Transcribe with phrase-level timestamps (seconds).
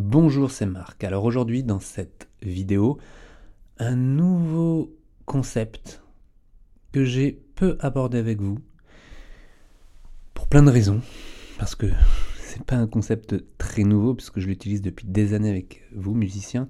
[0.00, 1.02] Bonjour, c'est Marc.
[1.02, 2.98] Alors aujourd'hui, dans cette vidéo,
[3.80, 6.04] un nouveau concept
[6.92, 8.60] que j'ai peu abordé avec vous
[10.34, 11.00] pour plein de raisons.
[11.58, 11.86] Parce que
[12.38, 16.68] c'est pas un concept très nouveau, puisque je l'utilise depuis des années avec vous, musiciens.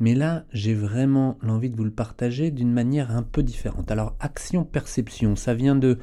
[0.00, 3.90] Mais là, j'ai vraiment l'envie de vous le partager d'une manière un peu différente.
[3.90, 5.98] Alors, action-perception, ça vient de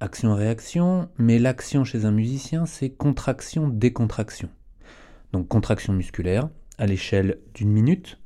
[0.00, 4.50] action-réaction, mais l'action chez un musicien, c'est contraction-décontraction.
[5.32, 8.18] Donc contraction musculaire à l'échelle d'une minute,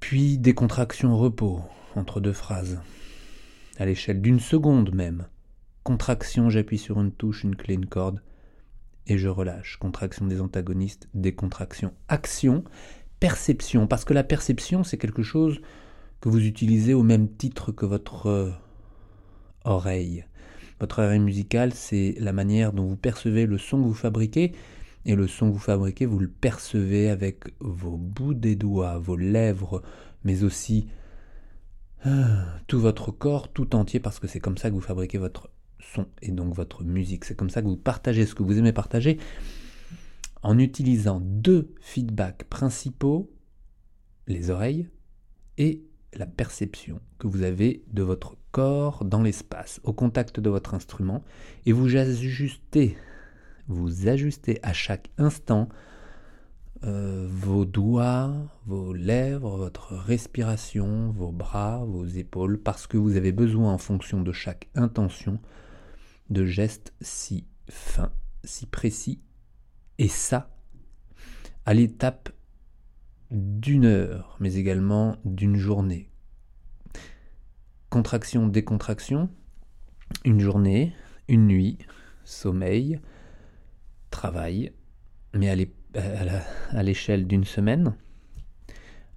[0.00, 1.62] puis décontraction repos
[1.96, 2.80] entre deux phrases,
[3.78, 5.26] à l'échelle d'une seconde même.
[5.82, 8.22] Contraction, j'appuie sur une touche, une clé, une corde,
[9.06, 9.76] et je relâche.
[9.76, 12.64] Contraction des antagonistes, décontraction, action,
[13.20, 15.60] perception, parce que la perception, c'est quelque chose
[16.20, 18.50] que vous utilisez au même titre que votre euh,
[19.64, 20.24] oreille.
[20.80, 24.52] Votre oreille musicale, c'est la manière dont vous percevez le son que vous fabriquez,
[25.06, 29.16] et le son que vous fabriquez, vous le percevez avec vos bouts des doigts, vos
[29.16, 29.82] lèvres,
[30.24, 30.88] mais aussi
[32.04, 35.50] ah, tout votre corps tout entier, parce que c'est comme ça que vous fabriquez votre
[35.80, 37.24] son et donc votre musique.
[37.24, 39.18] C'est comme ça que vous partagez ce que vous aimez partager
[40.42, 43.32] en utilisant deux feedbacks principaux,
[44.26, 44.88] les oreilles
[45.56, 45.82] et
[46.12, 51.24] la perception que vous avez de votre corps dans l'espace, au contact de votre instrument,
[51.66, 52.96] et vous ajustez
[53.68, 55.68] vous ajustez à chaque instant
[56.84, 58.34] euh, vos doigts,
[58.66, 64.20] vos lèvres, votre respiration, vos bras, vos épaules, parce que vous avez besoin en fonction
[64.20, 65.40] de chaque intention
[66.30, 68.12] de gestes si fins,
[68.44, 69.20] si précis,
[69.98, 70.50] et ça
[71.64, 72.30] à l'étape
[73.30, 76.10] d'une heure, mais également d'une journée.
[77.88, 79.30] Contraction, décontraction,
[80.24, 80.94] une journée,
[81.28, 81.78] une nuit,
[82.24, 83.00] sommeil,
[84.14, 84.72] travail,
[85.34, 87.94] mais à l'échelle d'une semaine,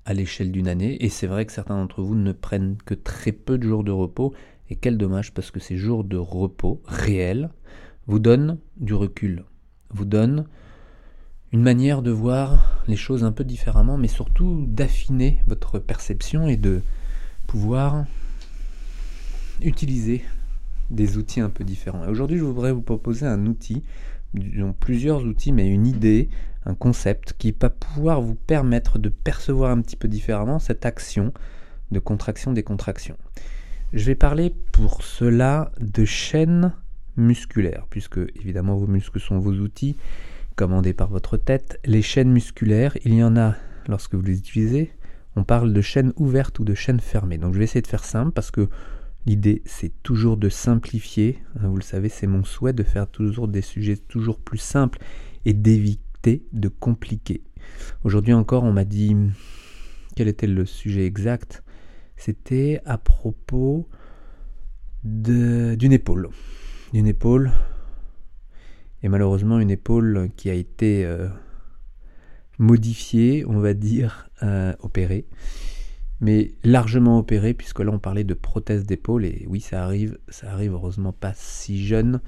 [0.06, 3.32] à l'échelle d'une année, et c'est vrai que certains d'entre vous ne prennent que très
[3.32, 4.34] peu de jours de repos,
[4.70, 7.50] et quel dommage parce que ces jours de repos réels
[8.08, 9.44] vous donnent du recul,
[9.92, 10.46] vous donnent
[11.54, 16.58] une manière de voir les choses un peu différemment, mais surtout d'affiner votre perception et
[16.58, 16.82] de
[17.46, 18.06] pouvoir
[19.62, 20.24] utiliser
[20.90, 22.04] des outils un peu différents.
[22.06, 23.84] Et aujourd'hui, je voudrais vous proposer un outil
[24.80, 26.30] plusieurs outils, mais une idée,
[26.66, 31.34] un concept qui va pouvoir vous permettre de percevoir un petit peu différemment cette action
[31.92, 33.18] de contraction des contractions.
[33.94, 36.74] Je vais parler pour cela de chaînes
[37.16, 39.98] musculaires, puisque évidemment vos muscles sont vos outils
[40.56, 41.80] commandés par votre tête.
[41.86, 43.56] Les chaînes musculaires, il y en a
[43.88, 44.92] lorsque vous les utilisez,
[45.36, 47.38] on parle de chaînes ouvertes ou de chaînes fermées.
[47.38, 48.68] Donc je vais essayer de faire simple parce que
[49.28, 51.44] L'idée, c'est toujours de simplifier.
[51.60, 55.00] Hein, vous le savez, c'est mon souhait de faire toujours des sujets toujours plus simples
[55.44, 57.44] et d'éviter de compliquer.
[58.06, 59.18] Aujourd'hui encore, on m'a dit
[60.16, 61.62] quel était le sujet exact?
[62.16, 63.90] C'était à propos
[65.04, 66.30] d'une épaule.
[66.94, 67.52] D'une épaule.
[69.04, 71.28] Et malheureusement, une épaule qui a été euh,
[72.60, 75.28] modifiée, on va dire, euh, opérée
[76.20, 80.52] mais largement opéré, puisque là on parlait de prothèse d'épaule, et oui ça arrive, ça
[80.52, 82.22] arrive heureusement pas si jeune,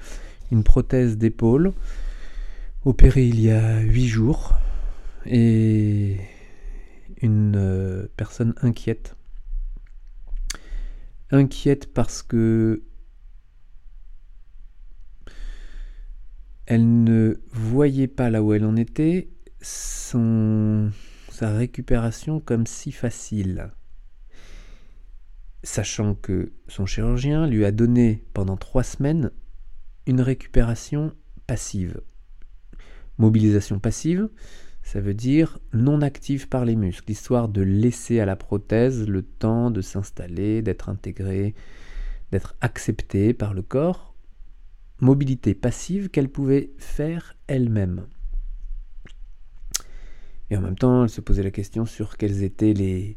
[0.52, 1.72] une prothèse d'épaule,
[2.84, 4.54] opérée il y a 8 jours,
[5.26, 6.16] et
[7.20, 9.16] une euh, personne inquiète.
[11.30, 12.82] Inquiète parce que
[16.66, 19.28] elle ne voyait pas là où elle en était,
[19.60, 20.90] son,
[21.28, 23.72] sa récupération comme si facile
[25.62, 29.30] sachant que son chirurgien lui a donné pendant trois semaines
[30.06, 31.12] une récupération
[31.46, 32.00] passive.
[33.18, 34.28] Mobilisation passive,
[34.82, 39.22] ça veut dire non active par les muscles, histoire de laisser à la prothèse le
[39.22, 41.54] temps de s'installer, d'être intégrée,
[42.32, 44.14] d'être acceptée par le corps.
[45.00, 48.06] Mobilité passive qu'elle pouvait faire elle-même.
[50.50, 53.16] Et en même temps, elle se posait la question sur quelles étaient les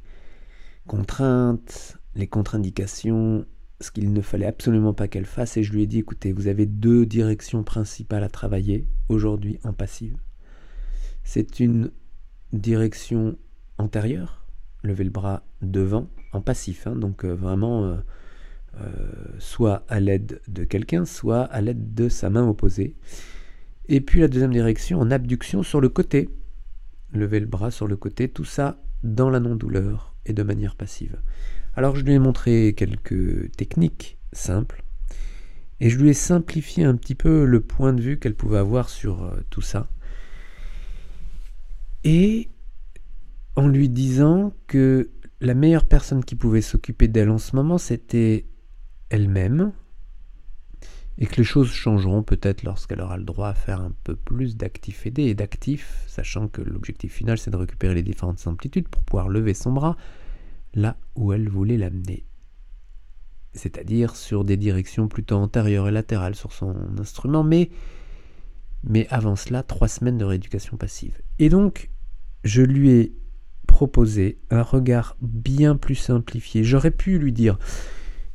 [0.86, 3.46] contraintes, les contre-indications,
[3.82, 6.48] ce qu'il ne fallait absolument pas qu'elle fasse, et je lui ai dit, écoutez, vous
[6.48, 10.18] avez deux directions principales à travailler aujourd'hui en passive.
[11.24, 11.92] C'est une
[12.52, 13.38] direction
[13.78, 14.46] antérieure,
[14.84, 17.98] lever le bras devant, en passif, hein, donc euh, vraiment euh,
[18.82, 18.90] euh,
[19.40, 22.96] soit à l'aide de quelqu'un, soit à l'aide de sa main opposée.
[23.88, 26.30] Et puis la deuxième direction en abduction sur le côté,
[27.12, 31.18] lever le bras sur le côté, tout ça dans la non-douleur et de manière passive.
[31.76, 34.84] Alors je lui ai montré quelques techniques simples
[35.80, 38.90] et je lui ai simplifié un petit peu le point de vue qu'elle pouvait avoir
[38.90, 39.88] sur euh, tout ça.
[42.04, 42.50] et
[43.56, 48.46] en lui disant que la meilleure personne qui pouvait s'occuper d'elle en ce moment, c'était
[49.10, 49.74] elle-même,
[51.18, 54.58] et que les choses changeront peut-être lorsqu'elle aura le droit à faire un peu plus
[54.58, 59.04] d'actifs aidés et d'actifs, sachant que l'objectif final c'est de récupérer les différentes amplitudes pour
[59.04, 59.96] pouvoir lever son bras
[60.74, 62.26] là où elle voulait l'amener.
[63.54, 67.70] C'est-à-dire sur des directions plutôt antérieures et latérales sur son instrument, mais,
[68.84, 71.22] mais avant cela, trois semaines de rééducation passive.
[71.38, 71.92] Et donc,
[72.44, 73.16] je lui ai
[73.68, 76.64] proposé un regard bien plus simplifié.
[76.64, 77.60] J'aurais pu lui dire,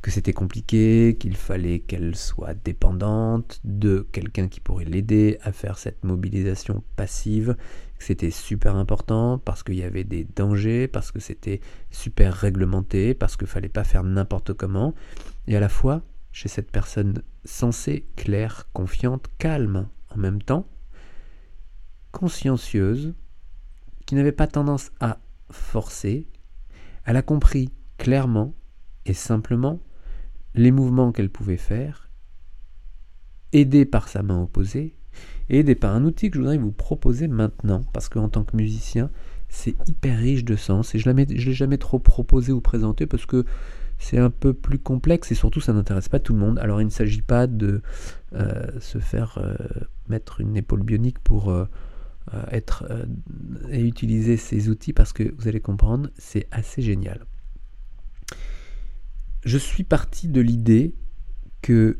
[0.01, 5.77] que c'était compliqué, qu'il fallait qu'elle soit dépendante de quelqu'un qui pourrait l'aider à faire
[5.77, 7.57] cette mobilisation passive,
[7.97, 11.59] que c'était super important parce qu'il y avait des dangers, parce que c'était
[11.91, 14.93] super réglementé, parce qu'il fallait pas faire n'importe comment,
[15.47, 16.01] et à la fois
[16.31, 20.67] chez cette personne sensée, claire, confiante, calme en même temps,
[22.11, 23.13] consciencieuse,
[24.05, 25.19] qui n'avait pas tendance à
[25.51, 26.27] forcer,
[27.05, 28.53] elle a compris clairement
[29.05, 29.79] et simplement
[30.55, 32.09] les mouvements qu'elle pouvait faire,
[33.53, 34.95] aidée par sa main opposée,
[35.49, 38.55] et aidée par un outil que je voudrais vous proposer maintenant, parce qu'en tant que
[38.55, 39.09] musicien,
[39.47, 43.25] c'est hyper riche de sens, et je ne l'ai jamais trop proposé ou présenté, parce
[43.25, 43.45] que
[43.97, 46.59] c'est un peu plus complexe, et surtout ça n'intéresse pas tout le monde.
[46.59, 47.81] Alors il ne s'agit pas de
[48.33, 49.55] euh, se faire euh,
[50.07, 51.49] mettre une épaule bionique pour...
[51.49, 51.65] Euh,
[52.51, 52.85] être
[53.71, 57.25] et utiliser ces outils parce que vous allez comprendre, c'est assez génial
[59.43, 60.95] je suis parti de l'idée
[61.61, 61.99] que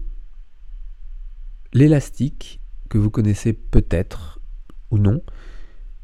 [1.73, 4.39] l'élastique, que vous connaissez peut-être
[4.91, 5.21] ou non,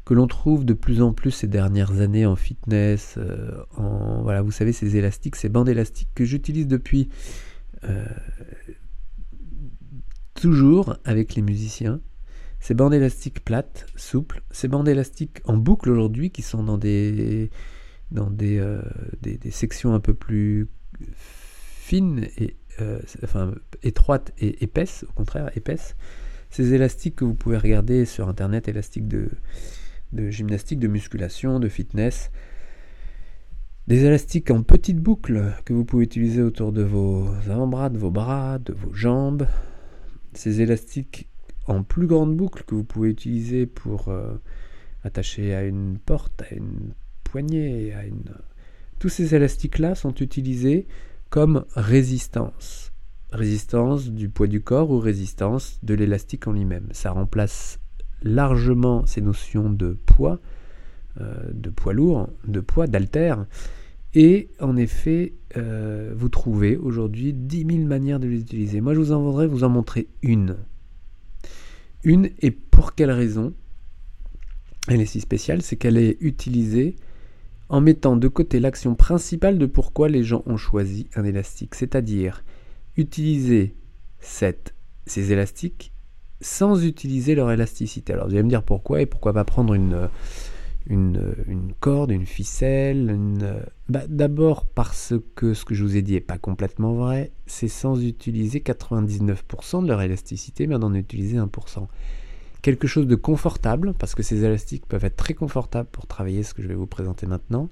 [0.04, 4.40] que l'on trouve de plus en plus ces dernières années en fitness, euh, en voilà,
[4.40, 7.08] vous savez ces élastiques, ces bandes élastiques que j'utilise depuis
[7.84, 8.06] euh,
[10.34, 12.00] toujours avec les musiciens.
[12.60, 17.50] Ces bandes élastiques plates, souples, ces bandes élastiques en boucle aujourd'hui qui sont dans des
[18.12, 18.80] dans des, euh,
[19.20, 20.68] des, des sections un peu plus
[21.16, 25.96] fine et euh, enfin étroite et épaisse, au contraire épaisse.
[26.50, 29.30] Ces élastiques que vous pouvez regarder sur internet, élastiques de,
[30.12, 32.30] de gymnastique, de musculation, de fitness.
[33.86, 38.10] Des élastiques en petites boucles que vous pouvez utiliser autour de vos avant-bras, de vos
[38.10, 39.46] bras, de vos jambes.
[40.34, 41.28] Ces élastiques
[41.66, 44.34] en plus grande boucle que vous pouvez utiliser pour euh,
[45.04, 46.92] attacher à une porte, à une
[47.24, 48.24] poignée, à une,
[48.98, 50.86] tous ces élastiques-là sont utilisés
[51.30, 52.92] comme résistance.
[53.32, 56.88] Résistance du poids du corps ou résistance de l'élastique en lui-même.
[56.92, 57.78] Ça remplace
[58.22, 60.40] largement ces notions de poids,
[61.20, 63.34] euh, de poids lourd, de poids, d'alter.
[64.14, 68.80] Et en effet, euh, vous trouvez aujourd'hui 10 000 manières de les utiliser.
[68.80, 70.56] Moi, je vous en voudrais vous en montrer une.
[72.02, 73.52] Une, et pour quelle raison?
[74.88, 76.96] Elle est si spéciale, c'est qu'elle est utilisée
[77.68, 82.44] en mettant de côté l'action principale de pourquoi les gens ont choisi un élastique, c'est-à-dire
[82.96, 83.74] utiliser
[84.20, 85.92] ces élastiques
[86.40, 88.12] sans utiliser leur élasticité.
[88.12, 90.08] Alors vous allez me dire pourquoi et pourquoi pas prendre une,
[90.86, 93.16] une, une corde, une ficelle.
[93.88, 97.68] Bah, D'abord parce que ce que je vous ai dit n'est pas complètement vrai, c'est
[97.68, 101.86] sans utiliser 99% de leur élasticité, mais d'en utiliser 1%
[102.66, 106.52] quelque chose de confortable, parce que ces élastiques peuvent être très confortables pour travailler ce
[106.52, 107.68] que je vais vous présenter maintenant,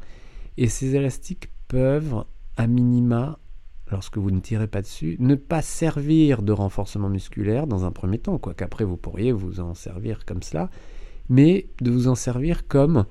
[0.57, 2.25] et ces élastiques peuvent,
[2.57, 3.41] à minima,
[3.91, 8.21] lorsque vous ne tirez pas dessus, ne pas servir de renforcement musculaire dans un premier
[8.21, 10.71] temps, quoique après vous pourriez vous en servir comme cela,
[11.29, 13.05] mais de vous en servir comme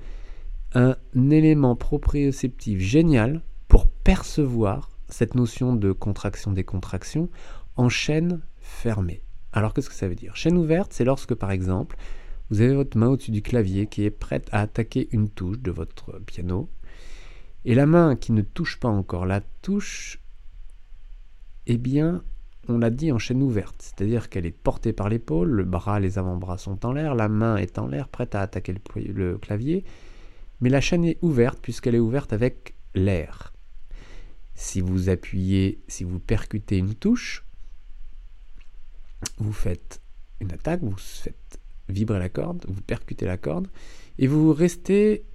[0.72, 7.28] un élément proprioceptif génial pour percevoir cette notion de contraction-décontraction
[7.76, 9.23] en chaîne fermée.
[9.54, 10.34] Alors qu'est-ce que ça veut dire?
[10.34, 11.96] Chaîne ouverte, c'est lorsque par exemple,
[12.50, 15.70] vous avez votre main au-dessus du clavier qui est prête à attaquer une touche de
[15.70, 16.68] votre piano,
[17.64, 20.20] et la main qui ne touche pas encore la touche,
[21.68, 22.24] eh bien,
[22.68, 26.18] on l'a dit en chaîne ouverte, c'est-à-dire qu'elle est portée par l'épaule, le bras, les
[26.18, 29.84] avant-bras sont en l'air, la main est en l'air, prête à attaquer le, clavier,
[30.60, 33.52] mais la chaîne est ouverte puisqu'elle est ouverte avec l'air.
[34.56, 37.43] Si vous appuyez, si vous percutez une touche,
[39.38, 40.00] vous faites
[40.40, 43.68] une attaque, vous faites vibrer la corde, vous percutez la corde,
[44.18, 45.26] et vous restez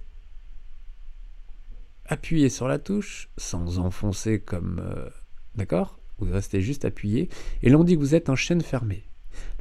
[2.06, 4.80] appuyé sur la touche, sans enfoncer comme...
[4.84, 5.08] Euh,
[5.54, 5.98] d'accord?
[6.18, 7.28] Vous restez juste appuyé,
[7.62, 9.04] et l'on dit que vous êtes en chaîne fermée.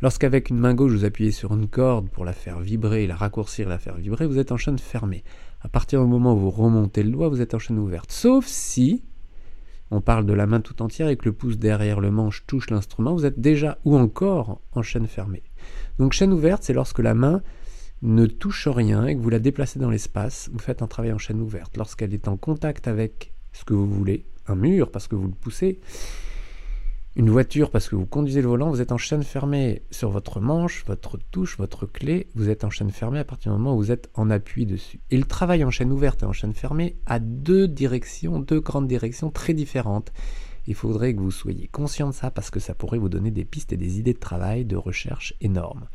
[0.01, 3.69] Lorsqu'avec une main gauche vous appuyez sur une corde pour la faire vibrer, la raccourcir,
[3.69, 5.23] la faire vibrer, vous êtes en chaîne fermée.
[5.61, 8.11] À partir du moment où vous remontez le doigt, vous êtes en chaîne ouverte.
[8.11, 9.03] Sauf si
[9.91, 12.69] on parle de la main tout entière et que le pouce derrière le manche touche
[12.69, 15.43] l'instrument, vous êtes déjà ou encore en chaîne fermée.
[15.97, 17.41] Donc chaîne ouverte, c'est lorsque la main
[18.01, 21.17] ne touche rien et que vous la déplacez dans l'espace, vous faites un travail en
[21.17, 21.75] chaîne ouverte.
[21.75, 25.33] Lorsqu'elle est en contact avec ce que vous voulez, un mur parce que vous le
[25.33, 25.79] poussez,
[27.19, 30.39] une voiture parce que vous conduisez le volant, vous êtes en chaîne fermée sur votre
[30.39, 33.77] manche, votre touche, votre clé, vous êtes en chaîne fermée à partir du moment où
[33.77, 35.01] vous êtes en appui dessus.
[35.11, 38.87] Et le travail en chaîne ouverte et en chaîne fermée a deux directions, deux grandes
[38.87, 40.13] directions très différentes.
[40.65, 43.43] Il faudrait que vous soyez conscient de ça parce que ça pourrait vous donner des
[43.43, 45.89] pistes et des idées de travail, de recherche énormes.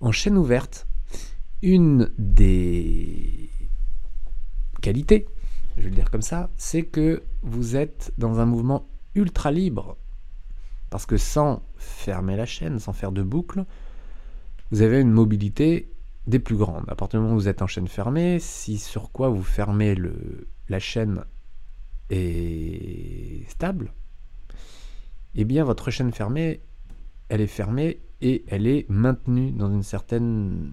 [0.00, 0.86] En chaîne ouverte,
[1.62, 3.48] une des
[4.82, 5.28] qualités,
[5.78, 9.96] je vais le dire comme ça, c'est que vous êtes dans un mouvement ultra libre.
[10.90, 13.64] Parce que sans fermer la chaîne, sans faire de boucle,
[14.70, 15.90] vous avez une mobilité
[16.26, 16.84] des plus grandes.
[16.88, 19.96] À partir du moment où vous êtes en chaîne fermée, si sur quoi vous fermez
[20.68, 21.24] la chaîne
[22.10, 23.92] est stable,
[25.34, 26.60] eh bien votre chaîne fermée,
[27.28, 30.72] elle est fermée et elle est maintenue dans une certaine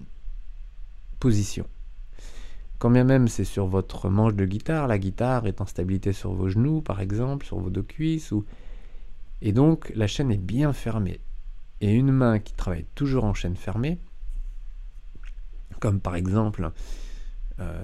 [1.20, 1.66] position.
[2.78, 6.32] Quand bien même c'est sur votre manche de guitare, la guitare est en stabilité sur
[6.32, 8.44] vos genoux par exemple, sur vos deux cuisses, ou...
[9.42, 11.20] et donc la chaîne est bien fermée.
[11.80, 14.00] Et une main qui travaille toujours en chaîne fermée,
[15.78, 16.70] comme par exemple
[17.58, 17.82] euh,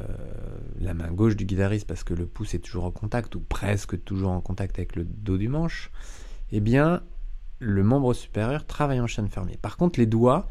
[0.81, 4.03] la main gauche du guitariste parce que le pouce est toujours en contact ou presque
[4.05, 5.91] toujours en contact avec le dos du manche,
[6.51, 7.03] eh bien
[7.59, 9.59] le membre supérieur travaille en chaîne fermée.
[9.61, 10.49] Par contre les doigts,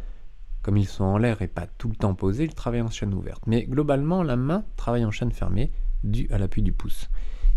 [0.62, 3.14] comme ils sont en l'air et pas tout le temps posés, ils travaillent en chaîne
[3.14, 3.44] ouverte.
[3.48, 5.72] Mais globalement, la main travaille en chaîne fermée
[6.04, 7.10] dû à l'appui du pouce.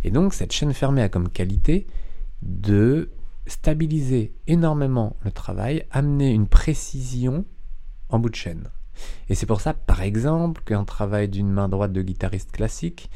[0.03, 1.87] Et donc cette chaîne fermée a comme qualité
[2.43, 3.11] de
[3.47, 7.45] stabiliser énormément le travail, amener une précision
[8.09, 8.71] en bout de chaîne.
[9.29, 13.11] Et c'est pour ça, par exemple, qu'un travail d'une main droite de guitariste classique,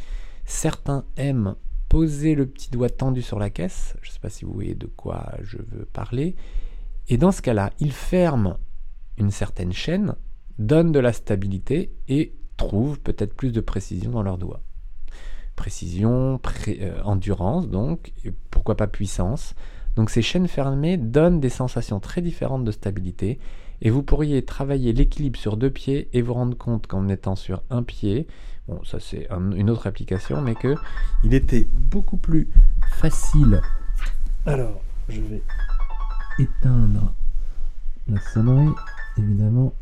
[0.44, 1.54] certains aiment
[1.88, 4.74] poser le petit doigt tendu sur la caisse, je ne sais pas si vous voyez
[4.74, 6.36] de quoi je veux parler,
[7.08, 8.58] et dans ce cas-là, ils ferment
[9.16, 10.14] une certaine chaîne,
[10.58, 14.62] donnent de la stabilité et trouvent peut-être plus de précision dans leurs doigts.
[15.56, 19.54] Précision, euh, endurance donc, et pourquoi pas puissance.
[19.98, 23.40] Donc ces chaînes fermées donnent des sensations très différentes de stabilité
[23.82, 27.64] et vous pourriez travailler l'équilibre sur deux pieds et vous rendre compte qu'en étant sur
[27.68, 28.28] un pied,
[28.68, 29.26] bon ça c'est
[29.56, 30.76] une autre application, mais que
[31.24, 32.46] il était beaucoup plus
[32.92, 33.60] facile.
[34.46, 35.42] Alors je vais
[36.38, 37.12] éteindre
[38.06, 38.70] la sonnerie
[39.18, 39.72] évidemment.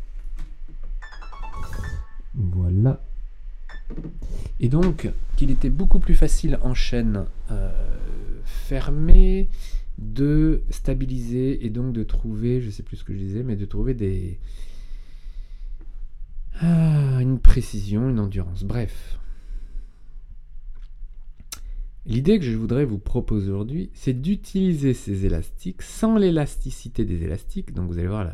[2.33, 2.99] Voilà.
[4.59, 7.69] Et donc, qu'il était beaucoup plus facile en chaîne euh,
[8.45, 9.49] fermée
[9.97, 13.65] de stabiliser et donc de trouver, je sais plus ce que je disais, mais de
[13.65, 14.39] trouver des.
[16.59, 18.63] Ah, une précision, une endurance.
[18.63, 19.19] Bref.
[22.05, 27.73] L'idée que je voudrais vous proposer aujourd'hui, c'est d'utiliser ces élastiques sans l'élasticité des élastiques,
[27.73, 28.31] donc vous allez voir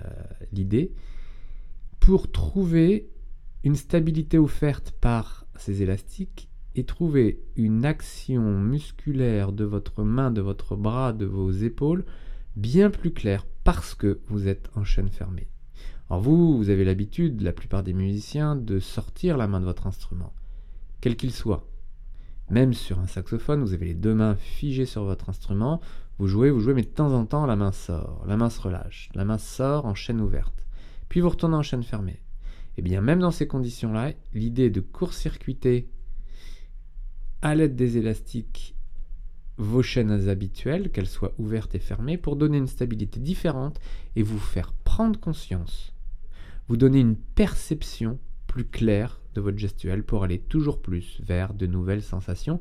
[0.52, 0.94] l'idée,
[2.00, 3.10] pour trouver
[3.64, 10.42] une stabilité offerte par ces élastiques et trouver une action musculaire de votre main, de
[10.42, 12.06] votre bras, de vos épaules
[12.56, 15.48] bien plus claire parce que vous êtes en chaîne fermée.
[16.10, 19.88] Alors vous, vous avez l'habitude, la plupart des musiciens, de sortir la main de votre
[19.88, 20.34] instrument,
[21.02, 21.68] quel qu'il soit.
[22.50, 25.80] Même sur un saxophone, vous avez les deux mains figées sur votre instrument,
[26.20, 28.62] vous jouez, vous jouez, mais de temps en temps, la main sort, la main se
[28.62, 30.68] relâche, la main sort en chaîne ouverte,
[31.10, 32.22] puis vous retournez en chaîne fermée.
[32.76, 35.88] Et eh bien même dans ces conditions-là, l'idée de court-circuiter
[37.44, 38.76] à l'aide des élastiques
[39.58, 43.80] vos chaînes habituelles, qu'elles soient ouvertes et fermées, pour donner une stabilité différente
[44.16, 45.94] et vous faire prendre conscience,
[46.68, 51.68] vous donner une perception plus claire de votre gestuelle pour aller toujours plus vers de
[51.68, 52.60] nouvelles sensations.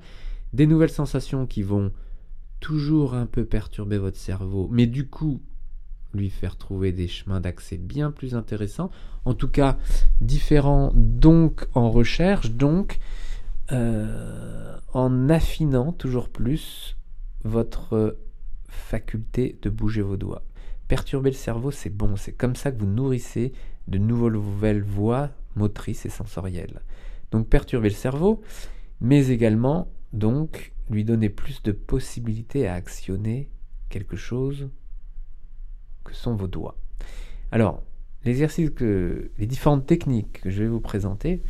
[0.52, 1.92] Des nouvelles sensations qui vont
[2.60, 5.40] toujours un peu perturber votre cerveau, mais du coup
[6.12, 8.90] lui faire trouver des chemins d'accès bien plus intéressants,
[9.24, 9.78] en tout cas
[10.20, 12.98] différents, donc en recherche, donc
[13.72, 16.96] euh, en affinant toujours plus
[17.44, 18.18] votre
[18.68, 20.44] faculté de bouger vos doigts.
[20.88, 23.52] Perturber le cerveau, c'est bon, c'est comme ça que vous nourrissez
[23.88, 26.82] de nouvelles voies motrice et sensorielle.
[27.30, 28.42] Donc perturber le cerveau,
[29.00, 33.50] mais également donc lui donner plus de possibilités à actionner
[33.88, 34.68] quelque chose
[36.04, 36.76] que sont vos doigts.
[37.50, 37.82] Alors,
[38.24, 41.42] l'exercice les différentes techniques que je vais vous présenter,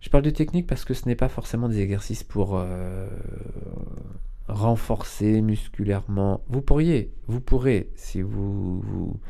[0.00, 3.08] je parle de techniques parce que ce n'est pas forcément des exercices pour euh,
[4.46, 6.44] renforcer musculairement.
[6.48, 9.20] Vous pourriez, vous pourrez, si vous, vous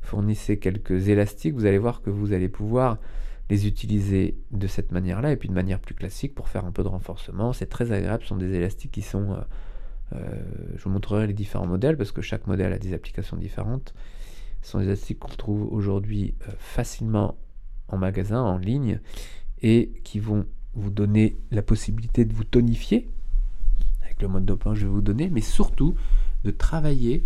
[0.00, 2.98] fournissez quelques élastiques, vous allez voir que vous allez pouvoir
[3.48, 6.82] les utiliser de cette manière-là et puis de manière plus classique pour faire un peu
[6.82, 7.52] de renforcement.
[7.52, 9.32] C'est très agréable, ce sont des élastiques qui sont...
[9.32, 9.40] Euh,
[10.14, 10.42] euh,
[10.76, 13.94] je vous montrerai les différents modèles parce que chaque modèle a des applications différentes.
[14.62, 17.36] Ce sont des élastiques qu'on trouve aujourd'hui facilement
[17.88, 19.00] en magasin, en ligne,
[19.62, 23.08] et qui vont vous donner la possibilité de vous tonifier,
[24.02, 25.94] avec le mode dopant je vais vous donner, mais surtout
[26.44, 27.24] de travailler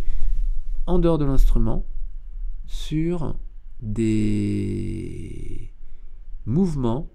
[0.87, 1.85] en dehors de l'instrument
[2.67, 3.37] sur
[3.81, 5.73] des
[6.47, 7.11] mouvements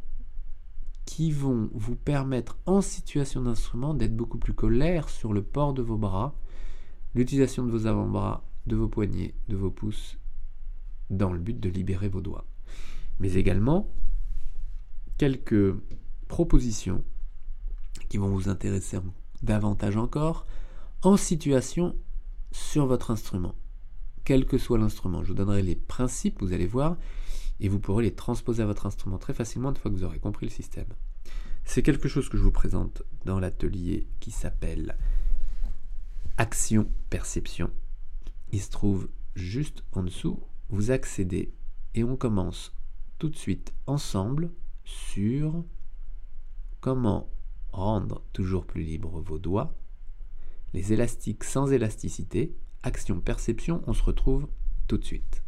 [1.05, 5.81] qui vont vous permettre en situation d'instrument d'être beaucoup plus colère sur le port de
[5.81, 6.35] vos bras,
[7.15, 10.17] l'utilisation de vos avant-bras, de vos poignets, de vos pouces,
[11.09, 12.45] dans le but de libérer vos doigts.
[13.19, 13.89] Mais également
[15.17, 15.75] quelques
[16.27, 17.03] propositions
[18.09, 18.99] qui vont vous intéresser
[19.41, 20.45] davantage encore
[21.03, 21.95] en situation
[22.51, 23.55] sur votre instrument,
[24.23, 25.23] quel que soit l'instrument.
[25.23, 26.97] Je vous donnerai les principes, vous allez voir,
[27.59, 30.19] et vous pourrez les transposer à votre instrument très facilement une fois que vous aurez
[30.19, 30.87] compris le système.
[31.65, 34.97] C'est quelque chose que je vous présente dans l'atelier qui s'appelle
[36.37, 37.71] Action Perception.
[38.51, 40.39] Il se trouve juste en dessous.
[40.69, 41.53] Vous accédez
[41.93, 42.73] et on commence
[43.17, 44.51] tout de suite ensemble
[44.87, 45.65] sur
[46.79, 47.29] comment
[47.73, 49.75] rendre toujours plus libres vos doigts,
[50.73, 54.47] les élastiques sans élasticité, action perception, on se retrouve
[54.87, 55.43] tout de suite.